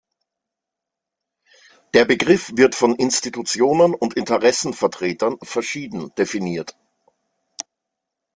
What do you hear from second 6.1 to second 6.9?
definiert.